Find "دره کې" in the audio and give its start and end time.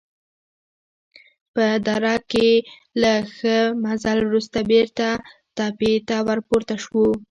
1.87-2.49